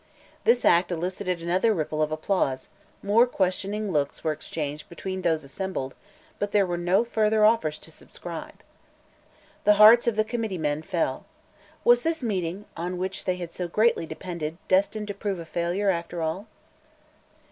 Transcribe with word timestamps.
This 0.45 0.65
act 0.65 0.91
elicited 0.91 1.43
another 1.43 1.75
ripple 1.75 2.01
of 2.01 2.11
applause; 2.11 2.69
more 3.03 3.27
questioning 3.27 3.91
looks 3.91 4.23
were 4.23 4.31
exchanged 4.31 4.89
between 4.89 5.21
those 5.21 5.43
assembled, 5.43 5.93
but 6.39 6.51
there 6.53 6.65
were 6.65 6.75
no 6.75 7.03
further 7.05 7.45
offers 7.45 7.77
to 7.77 7.91
subscribe. 7.91 8.63
The 9.63 9.75
hearts 9.75 10.07
of 10.07 10.15
the 10.15 10.23
committeemen 10.25 10.81
fell. 10.81 11.27
Was 11.83 12.01
this 12.01 12.23
meeting, 12.23 12.65
on 12.75 12.97
which 12.97 13.25
they 13.25 13.35
had 13.35 13.53
so 13.53 13.67
greatly 13.67 14.07
depended, 14.07 14.57
destined 14.67 15.07
to 15.09 15.13
prove 15.13 15.37
a 15.37 15.45
failure, 15.45 15.91
after 15.91 16.23
all? 16.23 16.47